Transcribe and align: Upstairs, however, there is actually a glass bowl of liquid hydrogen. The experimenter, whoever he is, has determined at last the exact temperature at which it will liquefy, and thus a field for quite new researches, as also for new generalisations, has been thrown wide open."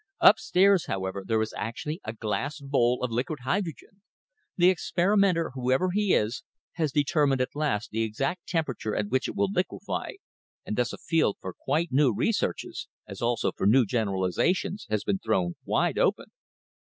Upstairs, 0.19 0.87
however, 0.87 1.23
there 1.23 1.39
is 1.43 1.53
actually 1.55 2.01
a 2.03 2.11
glass 2.11 2.59
bowl 2.59 3.03
of 3.03 3.11
liquid 3.11 3.41
hydrogen. 3.43 4.01
The 4.57 4.71
experimenter, 4.71 5.51
whoever 5.53 5.91
he 5.91 6.15
is, 6.15 6.41
has 6.71 6.91
determined 6.91 7.39
at 7.39 7.55
last 7.55 7.91
the 7.91 8.01
exact 8.01 8.47
temperature 8.47 8.95
at 8.95 9.09
which 9.09 9.27
it 9.27 9.35
will 9.35 9.49
liquefy, 9.53 10.13
and 10.65 10.75
thus 10.75 10.91
a 10.91 10.97
field 10.97 11.37
for 11.39 11.53
quite 11.53 11.91
new 11.91 12.11
researches, 12.11 12.87
as 13.07 13.21
also 13.21 13.51
for 13.51 13.67
new 13.67 13.85
generalisations, 13.85 14.87
has 14.89 15.03
been 15.03 15.19
thrown 15.19 15.53
wide 15.65 15.99
open." 15.99 16.31